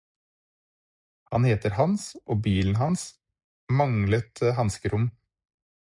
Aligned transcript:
Han 1.35 1.45
heter 1.49 1.75
Hans 1.79 2.05
og 2.33 2.41
bilen 2.47 2.79
hans 2.81 3.05
manglet 3.83 4.47
hanskerom. 4.61 5.11